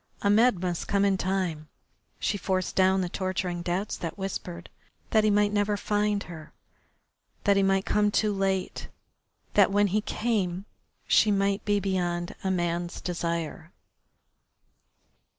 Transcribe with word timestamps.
Ahmed 0.23 0.59
must 0.59 0.87
come 0.87 1.05
in 1.05 1.15
time. 1.15 1.67
She 2.17 2.35
forced 2.35 2.75
down 2.75 3.01
the 3.01 3.07
torturing 3.07 3.61
doubts 3.61 3.95
that 3.97 4.17
whispered 4.17 4.71
that 5.11 5.23
he 5.23 5.29
might 5.29 5.53
never 5.53 5.77
find 5.77 6.23
her, 6.23 6.53
that 7.43 7.55
he 7.55 7.61
might 7.61 7.85
come 7.85 8.09
too 8.09 8.33
late, 8.33 8.87
that 9.53 9.69
when 9.71 9.85
he 9.93 10.01
came 10.01 10.65
she 11.07 11.29
might 11.29 11.63
be 11.65 11.79
beyond 11.79 12.33
a 12.43 12.49
man's 12.49 12.99
desire. 12.99 13.71